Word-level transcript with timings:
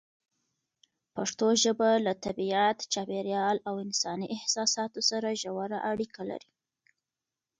پښتو 1.15 1.47
ژبه 1.63 1.89
له 2.05 2.13
طبیعت، 2.25 2.77
چاپېریال 2.93 3.57
او 3.67 3.75
انساني 3.85 4.27
احساساتو 4.37 4.99
سره 5.09 5.37
ژوره 5.41 5.79
اړیکه 5.91 6.21
لري. 6.29 6.51